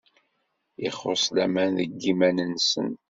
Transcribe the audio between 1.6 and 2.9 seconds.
deg yiman-nnes.